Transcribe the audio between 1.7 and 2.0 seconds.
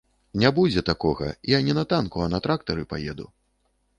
на